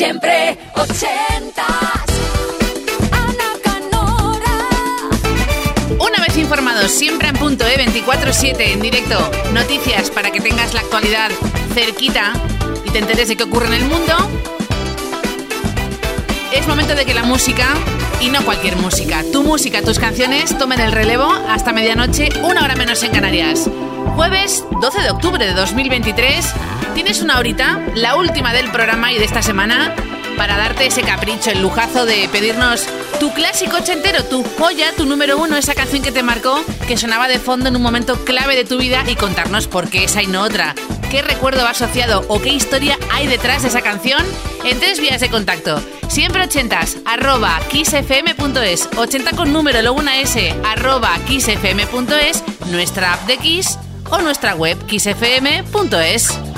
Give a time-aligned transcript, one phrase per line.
[0.00, 1.66] Siempre ochentas.
[3.12, 4.56] Ana Canora.
[5.98, 9.30] Una vez informados, siempre en punto E 24-7 en directo.
[9.52, 11.30] Noticias para que tengas la actualidad
[11.74, 12.32] cerquita
[12.86, 14.14] y te enteres de qué ocurre en el mundo.
[16.50, 17.66] Es momento de que la música,
[18.22, 22.74] y no cualquier música, tu música, tus canciones tomen el relevo hasta medianoche, una hora
[22.74, 23.68] menos en Canarias.
[24.16, 26.54] Jueves 12 de octubre de 2023,
[27.02, 29.94] tienes una horita, la última del programa y de esta semana,
[30.36, 32.86] para darte ese capricho, el lujazo de pedirnos
[33.18, 37.26] tu clásico ochentero, tu joya, tu número uno, esa canción que te marcó, que sonaba
[37.26, 40.26] de fondo en un momento clave de tu vida y contarnos por qué esa y
[40.26, 40.74] no otra.
[41.10, 44.22] ¿Qué recuerdo va asociado o qué historia hay detrás de esa canción?
[44.64, 45.82] En tres vías de contacto.
[46.06, 53.38] Siempre ochentas, arroba kissfm.es, 80 con número, luego una S, arroba kissfm.es, nuestra app de
[53.38, 53.78] Kiss
[54.10, 56.49] o nuestra web kissfm.es.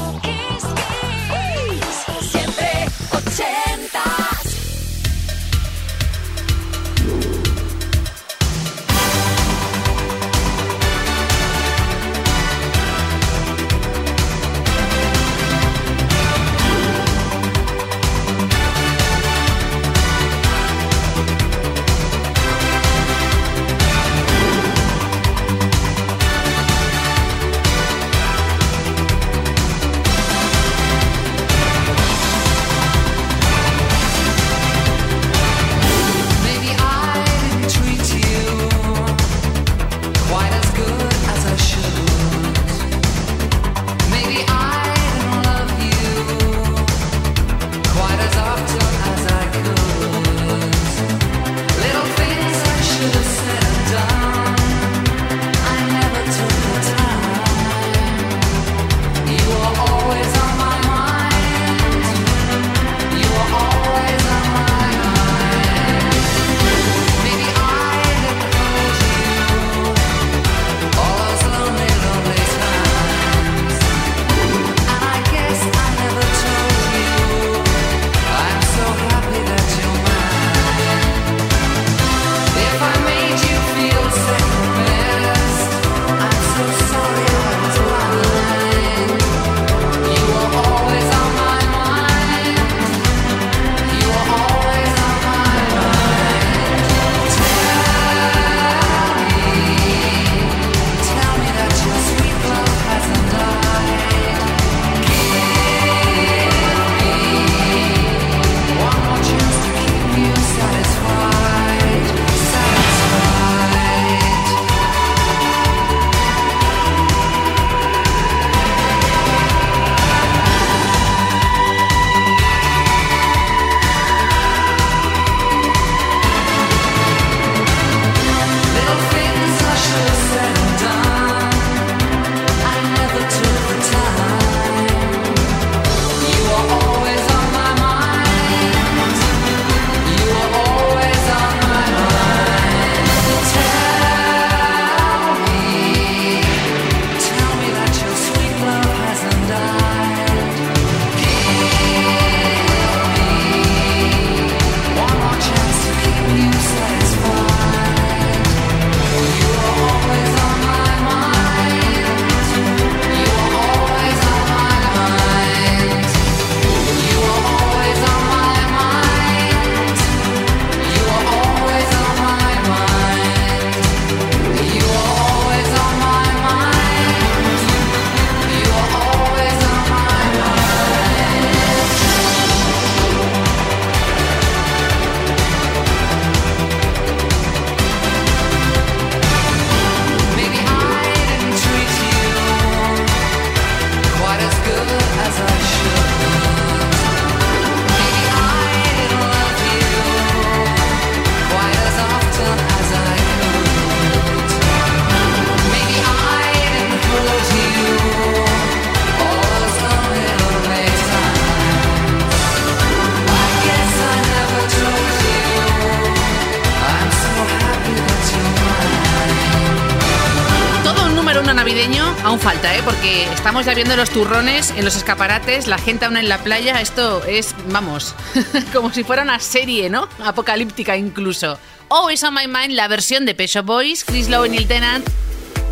[223.93, 226.81] viendo los turrones en los escaparates, la gente aún en la playa.
[226.81, 228.15] Esto es, vamos,
[228.73, 230.09] como si fuera una serie, ¿no?
[230.25, 231.59] Apocalíptica incluso.
[231.91, 235.06] Always on My Mind, la versión de Pecho Boys, Chris Lowe y Neil Tennant,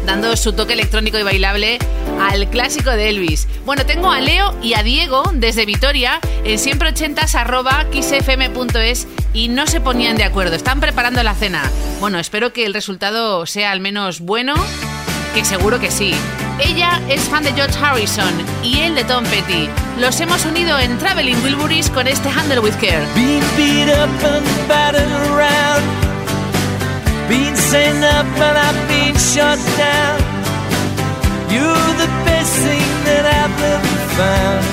[0.05, 1.79] dando su toque electrónico y bailable
[2.21, 3.49] al clásico de Elvis.
[3.65, 9.49] Bueno, tengo a Leo y a Diego desde Vitoria en siempre 80 arroba xfm.es y
[9.49, 10.57] no se ponían de acuerdo.
[10.57, 11.63] Están preparando la cena.
[12.01, 14.55] Bueno, espero que el resultado sea al menos bueno,
[15.33, 16.13] que seguro que sí.
[16.62, 19.69] Ella es fan de George Harrison y él de Tom Petty.
[19.99, 23.05] Los hemos unido en Traveling Wilburys con este Handle with Care.
[23.15, 25.83] Being beat up and battered around.
[27.29, 30.21] Being sent up and I've been shut down.
[31.51, 34.65] You're the best thing that I've ever found.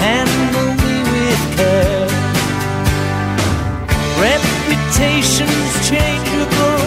[0.00, 2.08] Handle me with care.
[4.20, 6.80] Reputation's changeable.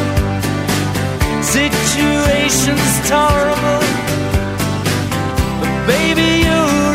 [1.44, 3.97] Situation's tolerable.
[5.88, 6.87] But baby, you're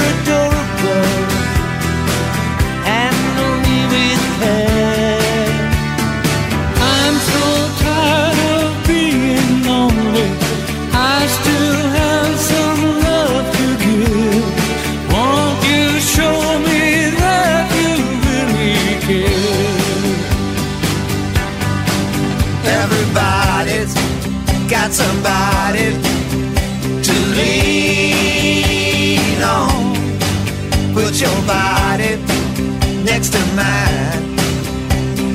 [33.54, 34.38] mine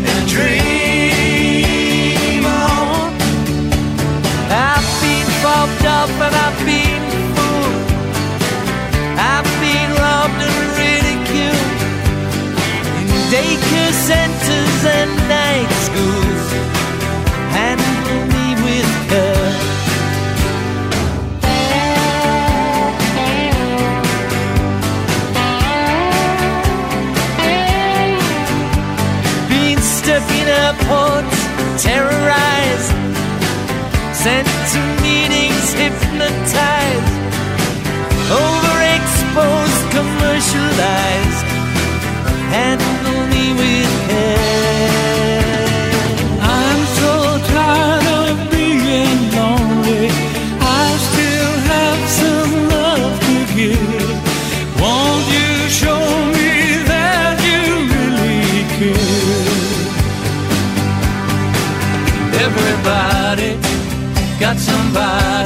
[0.09, 1.65] and dream
[2.45, 3.13] on.
[4.49, 5.27] I've been
[5.85, 7.03] up and I've been
[7.35, 7.89] fooled.
[9.33, 9.91] I've been
[10.47, 11.77] and ridiculed
[12.99, 13.07] in
[14.09, 15.26] centers and
[30.29, 31.37] Been airports,
[31.83, 33.07] terrorized
[34.23, 37.13] sent to meetings hypnotized,
[38.43, 41.45] overexposed, commercialized.
[42.51, 44.76] Handle me with care.
[64.97, 65.36] Got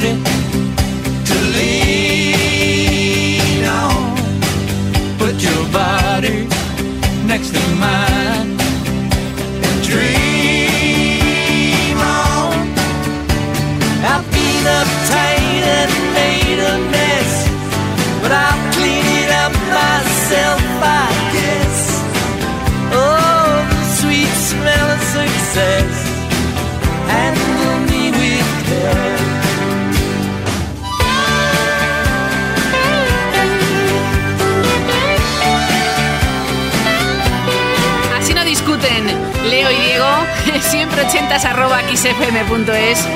[41.01, 43.07] 80s xfm.es.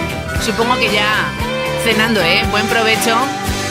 [0.43, 1.29] Supongo que ya
[1.83, 2.43] cenando, ¿eh?
[2.49, 3.15] Buen provecho.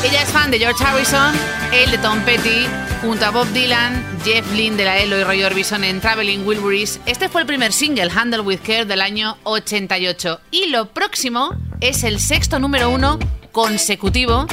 [0.05, 1.34] Ella es fan de George Harrison,
[1.72, 2.66] él de Tom Petty,
[3.02, 7.00] junto a Bob Dylan, Jeff Lynne de la Elo y Roy Orbison en Traveling Wilburys.
[7.06, 10.40] Este fue el primer single, Handle With Care, del año 88.
[10.52, 13.19] Y lo próximo es el sexto número uno
[13.50, 14.46] consecutivo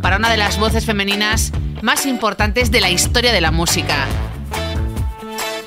[0.00, 1.52] para una de las voces femeninas
[1.82, 4.06] más importantes de la historia de la música.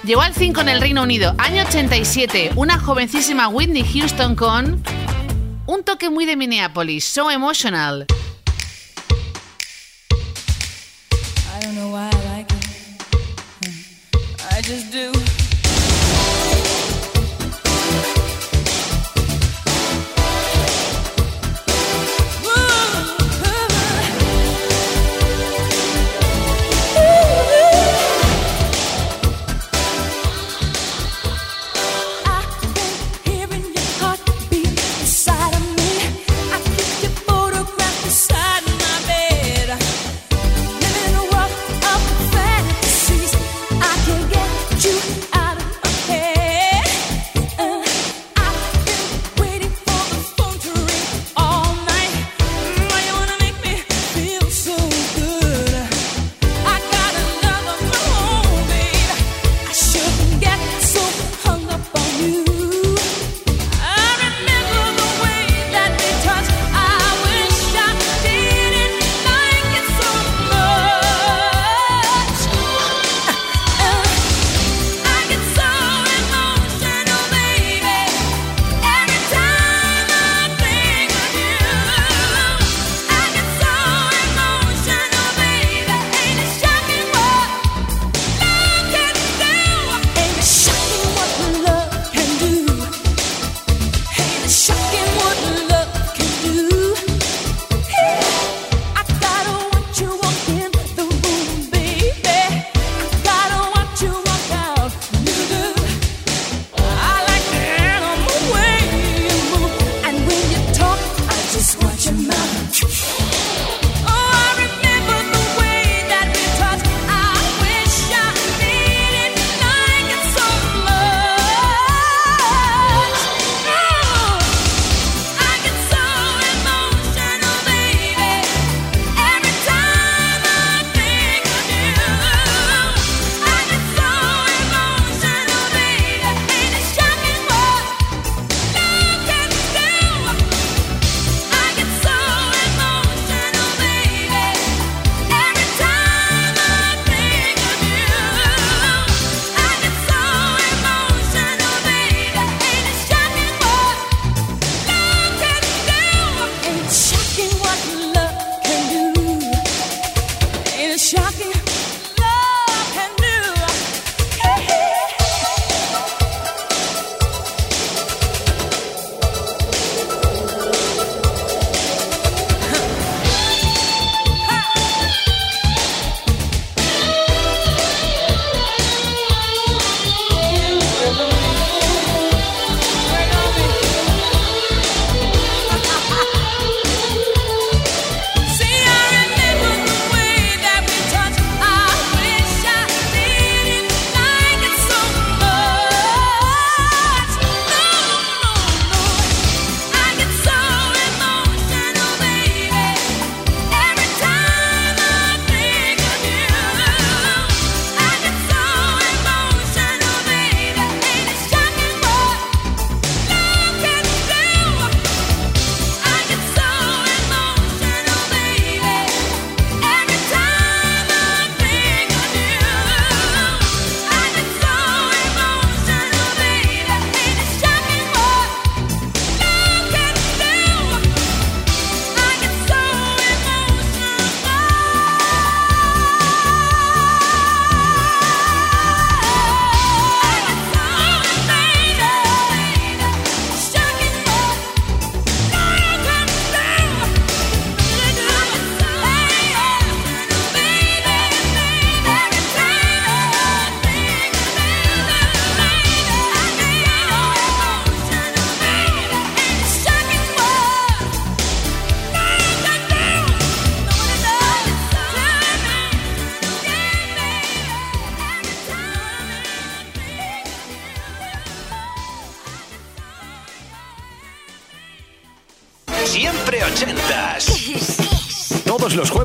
[0.07, 4.81] Llegó al 5 en el Reino Unido, año 87, una jovencísima Whitney Houston con
[5.65, 8.07] un toque muy de Minneapolis, So Emotional.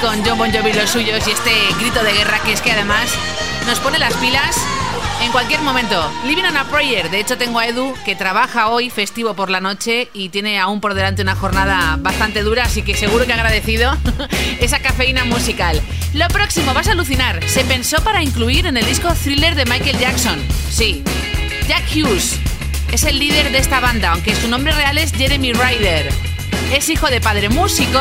[0.00, 3.10] Con John Bon Jovi los suyos y este grito de guerra que es que además
[3.66, 4.56] nos pone las pilas
[5.22, 6.10] en cualquier momento.
[6.24, 7.10] Living on a Prayer.
[7.10, 10.80] De hecho, tengo a Edu que trabaja hoy festivo por la noche y tiene aún
[10.80, 13.96] por delante una jornada bastante dura, así que seguro que agradecido
[14.60, 15.80] esa cafeína musical.
[16.14, 17.42] Lo próximo, vas a alucinar.
[17.48, 20.38] Se pensó para incluir en el disco Thriller de Michael Jackson.
[20.70, 21.02] Sí,
[21.68, 22.38] Jack Hughes
[22.92, 26.08] es el líder de esta banda, aunque su nombre real es Jeremy Ryder.
[26.72, 28.00] Es hijo de padre músico.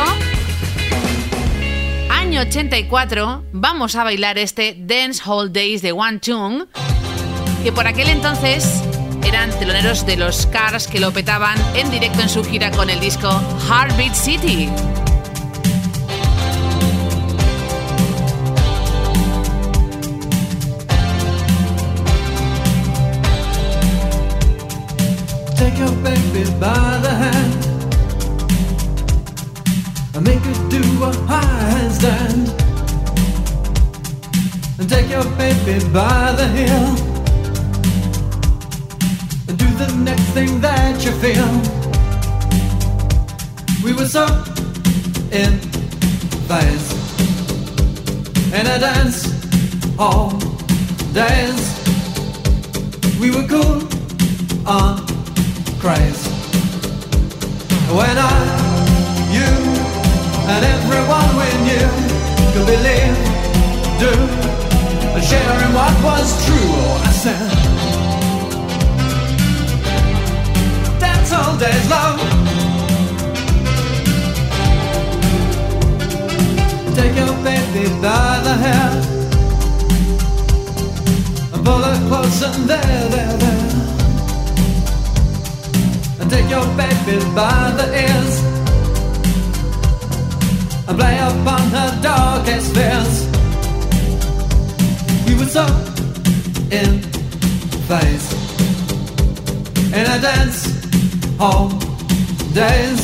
[2.35, 6.65] Año 84, vamos a bailar este Dance Hall Days de One Chung,
[7.63, 8.83] que por aquel entonces
[9.25, 12.99] eran teloneros de los Cars que lo petaban en directo en su gira con el
[12.99, 13.29] disco
[13.69, 14.69] Heartbeat City.
[30.15, 32.47] And make her do a handstand.
[34.79, 36.87] And take your baby by the heel
[39.47, 41.51] and do the next thing that you feel.
[43.83, 44.25] We were so
[45.31, 45.59] in
[46.47, 46.95] phase
[48.53, 49.19] in a dance
[49.99, 50.29] all
[51.13, 51.61] days.
[53.19, 53.81] We were cool
[54.65, 55.05] on
[55.79, 56.23] craze.
[57.91, 58.31] When I,
[59.35, 59.74] you,
[60.47, 61.87] and everyone we knew
[62.53, 63.17] could believe,
[63.99, 64.11] do,
[65.65, 66.71] in what was true.
[67.01, 67.49] I said,
[70.99, 72.17] dance all days long.
[76.95, 78.91] Take your baby by the hair
[81.53, 83.69] and pull her close and there, there, there.
[86.19, 88.54] And take your baby by the ears
[90.87, 93.27] and play upon her darkest fears.
[95.25, 95.65] We were so
[96.71, 97.01] in
[97.87, 98.27] phase
[99.93, 100.59] in a dance
[101.39, 101.69] hall
[102.53, 103.01] days.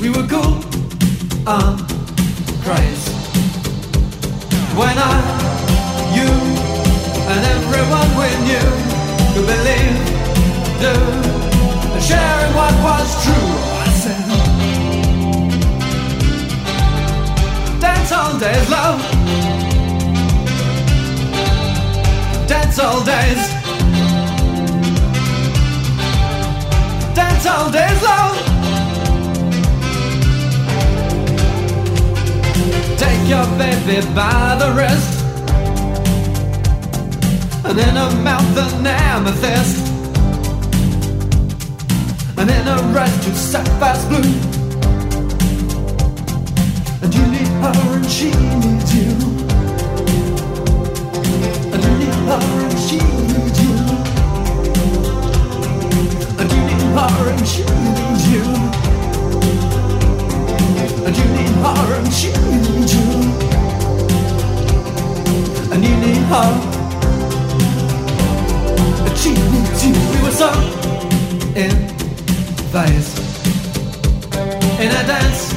[0.00, 0.62] We were cool
[1.46, 1.78] on
[2.64, 3.06] craze
[4.76, 5.16] when I,
[6.16, 6.30] you,
[7.32, 8.68] and everyone we knew
[9.32, 9.96] could believe,
[10.80, 10.94] do,
[11.94, 13.65] and share in what was true.
[18.08, 19.00] Dance all days, love,
[22.46, 23.52] dance all days,
[27.16, 28.36] dance all days, love.
[32.96, 35.24] Take your baby by the wrist.
[37.64, 39.84] And in her mouth an amethyst.
[42.38, 44.55] And in her eyes two sapphire's blue
[47.06, 49.06] And you need her and she needs you
[51.84, 53.74] you need her and she needs you
[56.50, 58.42] you need her and she needs you
[65.84, 66.50] you need her
[69.06, 70.32] and she needs you We were
[71.54, 71.72] in
[74.80, 75.52] In a dance.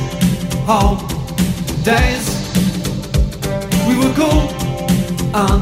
[0.67, 1.18] Hall
[1.95, 2.25] days
[3.87, 4.43] We were cool
[5.33, 5.59] on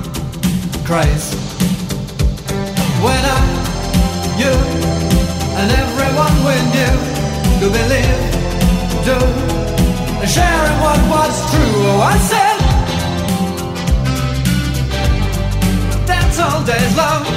[0.88, 1.28] craze
[3.06, 3.42] When I,
[4.42, 4.54] you
[5.60, 6.96] and everyone we knew
[7.60, 8.20] Could believe,
[9.06, 9.48] do
[10.28, 11.74] sharing what was true.
[11.90, 12.58] Oh, I said,
[16.06, 17.37] dance all days long.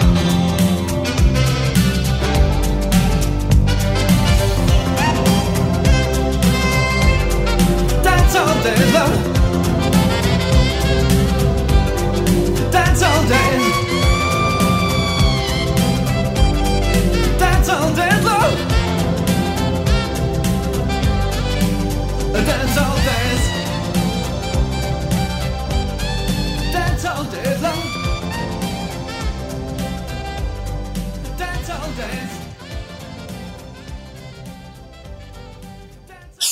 [8.33, 9.13] Dance all days long.
[12.71, 13.65] Dance all days.
[17.41, 18.55] Dance all days long.
[22.47, 23.43] Dance all days.
[26.73, 27.80] Dance all days long.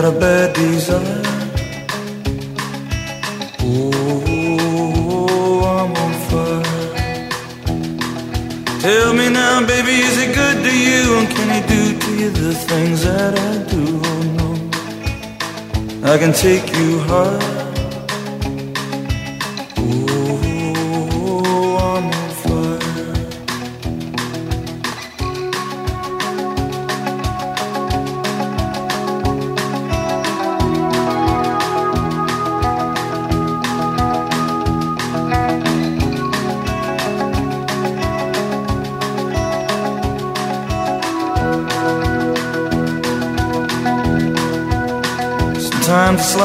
[0.00, 1.22] Got a bad desire.
[3.60, 4.80] Oh,
[5.74, 6.62] I'm on fire.
[8.80, 11.02] Tell me now, baby, is he good to you?
[11.18, 13.84] And can he do to you the things that I do?
[14.10, 14.48] Oh, no.
[16.12, 17.57] I can take you high.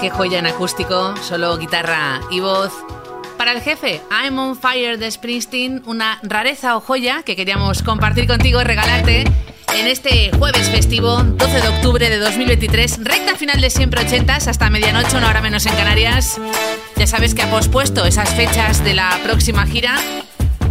[0.00, 2.72] Qué joya en acústico, solo guitarra y voz.
[3.36, 8.26] Para el jefe, I'm on Fire de Springsteen, una rareza o joya que queríamos compartir
[8.26, 9.24] contigo y regalarte
[9.74, 14.70] en este jueves festivo, 12 de octubre de 2023, recta final de siempre ochentas hasta
[14.70, 16.40] medianoche, una hora menos en Canarias.
[16.96, 19.96] Ya sabes que ha pospuesto esas fechas de la próxima gira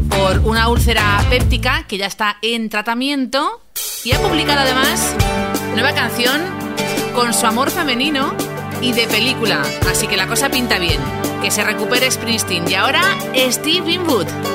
[0.10, 3.62] por una úlcera péptica que ya está en tratamiento
[4.04, 5.16] y ha publicado además
[5.74, 6.42] nueva canción
[7.14, 8.36] con su amor femenino
[8.86, 9.64] y de película.
[9.90, 11.00] Así que la cosa pinta bien.
[11.42, 12.70] Que se recupere Springsteen.
[12.70, 13.02] Y ahora
[13.52, 14.55] Steve Winwood.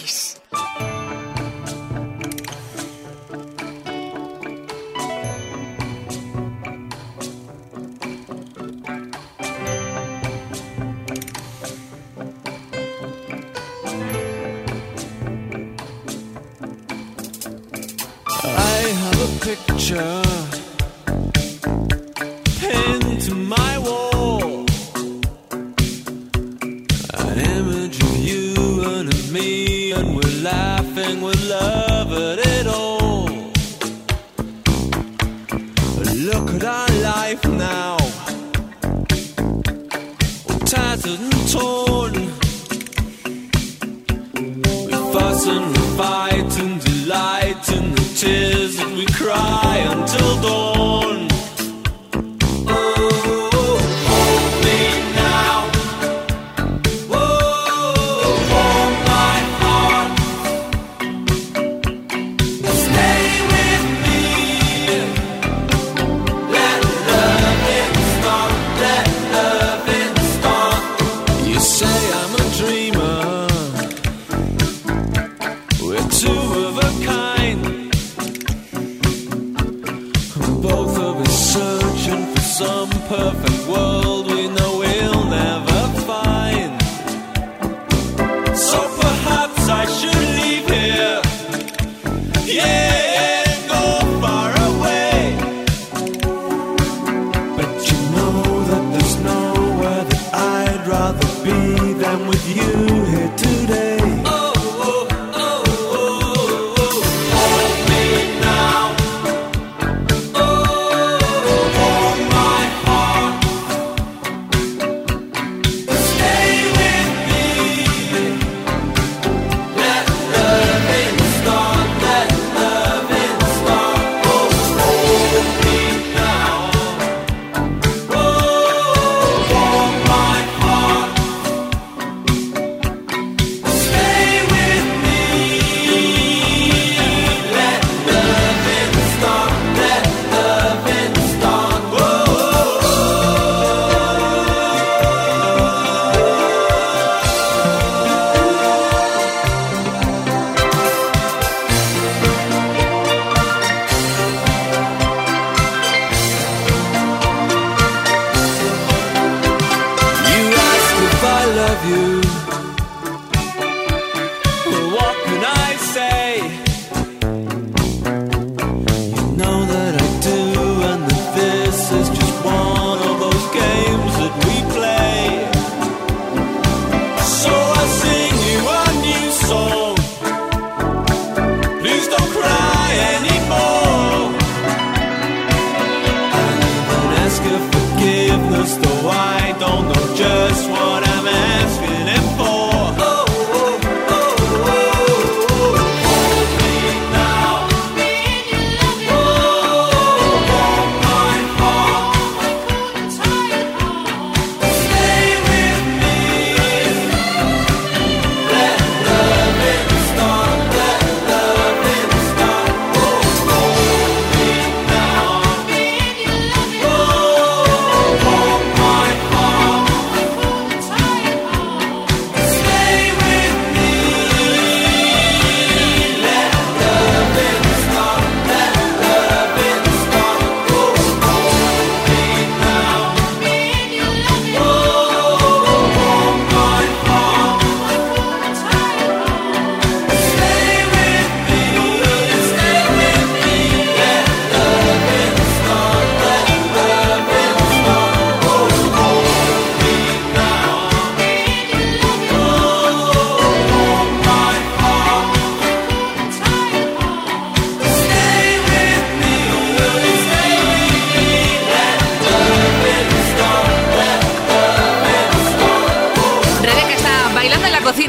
[83.21, 83.50] love.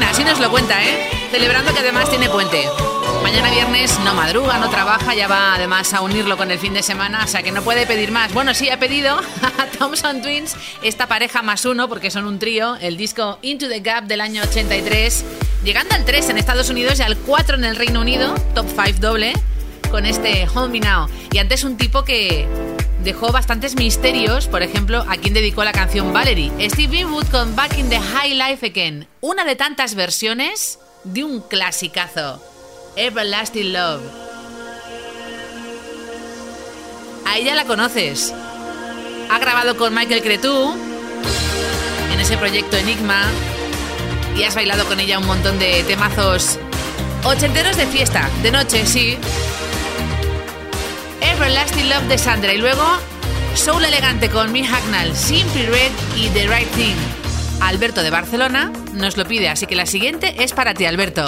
[0.01, 1.07] Así nos lo cuenta, ¿eh?
[1.29, 2.67] Celebrando que además tiene puente.
[3.21, 6.81] Mañana viernes no madruga, no trabaja, ya va además a unirlo con el fin de
[6.81, 8.33] semana, o sea que no puede pedir más.
[8.33, 9.15] Bueno, sí ha pedido
[9.59, 13.81] a Thompson Twins, esta pareja más uno, porque son un trío, el disco Into the
[13.81, 15.25] Gap del año 83,
[15.63, 18.99] llegando al 3 en Estados Unidos y al 4 en el Reino Unido, top 5
[18.99, 19.33] doble,
[19.91, 21.07] con este Hold Me Now.
[21.31, 22.47] Y antes un tipo que
[23.03, 26.51] dejó bastantes misterios, por ejemplo, a quien dedicó la canción Valerie.
[26.69, 31.41] Steve Winwood con Back in the High Life Again, una de tantas versiones de un
[31.41, 32.41] clasicazo.
[32.95, 34.01] Everlasting Love.
[37.25, 38.33] A ella la conoces.
[39.29, 40.75] Ha grabado con Michael Cretu
[42.13, 43.23] en ese proyecto Enigma
[44.37, 46.59] y has bailado con ella un montón de temazos
[47.25, 49.17] ochenteros de fiesta, de noche, sí.
[51.33, 52.83] Everlasting Love de Sandra y luego
[53.55, 56.95] Soul Elegante con Mi Hagnall, Simply Red y The Right Thing.
[57.59, 61.27] Alberto de Barcelona nos lo pide, así que la siguiente es para ti, Alberto.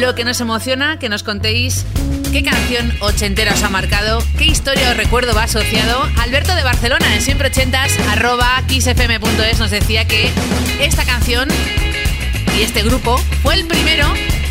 [0.00, 1.84] Lo que nos emociona que nos contéis
[2.32, 6.02] qué canción ochentera os ha marcado, qué historia o recuerdo va asociado.
[6.18, 10.30] Alberto de Barcelona en siempre ochentas arroba kissfm.es nos decía que
[10.80, 11.48] esta canción
[12.56, 14.06] y este grupo fue el primero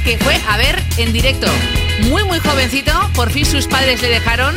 [0.05, 1.47] que fue a ver en directo.
[2.09, 4.55] Muy, muy jovencito, por fin sus padres le dejaron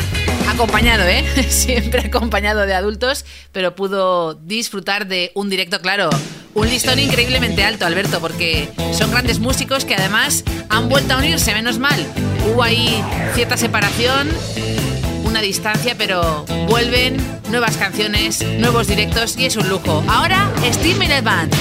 [0.49, 1.25] acompañado, ¿eh?
[1.49, 6.11] Siempre acompañado de adultos, pero pudo disfrutar de un directo, claro.
[6.55, 11.53] Un listón increíblemente alto, Alberto, porque son grandes músicos que además han vuelto a unirse,
[11.53, 12.07] menos mal.
[12.47, 13.03] Hubo ahí
[13.35, 14.29] cierta separación,
[15.25, 17.17] una distancia, pero vuelven,
[17.51, 20.05] nuevas canciones, nuevos directos y es un lujo.
[20.07, 21.53] Ahora, Steve Miller Band.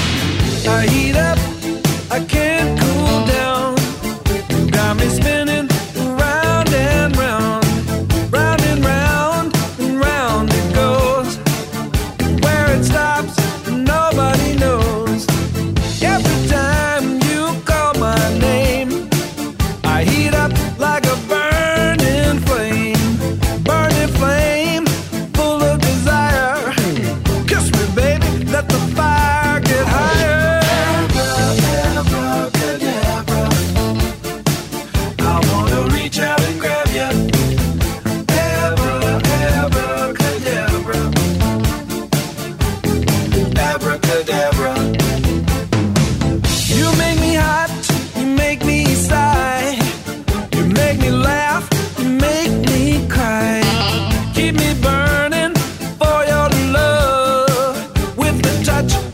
[58.64, 59.13] Touch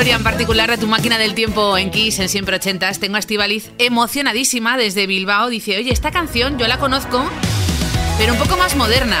[0.00, 3.00] este DeLorean particular de tu máquina del tiempo en Kiss en Siempre Ochentas.
[3.00, 5.50] Tengo a Estivaliz emocionadísima desde Bilbao.
[5.50, 7.22] Dice, oye, esta canción yo la conozco,
[8.16, 9.18] pero un poco más moderna.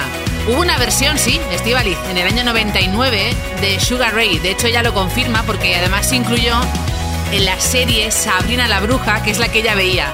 [0.48, 4.38] Hubo una versión, sí, Estivaliz, en el año 99 de Sugar Ray.
[4.38, 6.58] De hecho, ella lo confirma porque además se incluyó
[7.30, 10.06] en la serie Sabrina la Bruja, que es la que ella veía.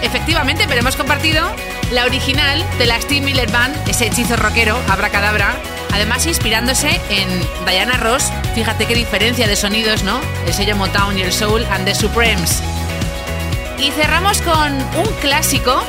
[0.00, 1.46] Efectivamente, pero hemos compartido
[1.92, 5.54] la original de la Steve Miller Band, ese hechizo rockero, Abracadabra,
[5.96, 7.28] además inspirándose en
[7.66, 8.30] Diana Ross.
[8.54, 10.20] Fíjate qué diferencia de sonidos, ¿no?
[10.46, 12.62] El sello Motown y el Soul and the Supremes.
[13.78, 15.82] Y cerramos con un clásico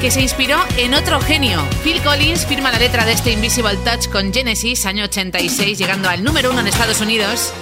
[0.00, 1.62] que se inspiró en otro genio.
[1.84, 6.24] Phil Collins firma la letra de este Invisible Touch con Genesis, año 86, llegando al
[6.24, 7.52] número uno en Estados Unidos.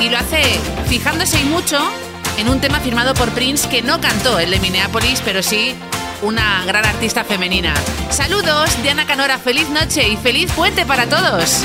[0.00, 0.42] Y lo hace
[0.88, 1.78] fijándose y mucho
[2.38, 5.74] en un tema firmado por Prince que no cantó el de Minneapolis, pero sí
[6.22, 7.74] una gran artista femenina.
[8.10, 11.64] Saludos, Diana Canora, feliz noche y feliz puente para todos.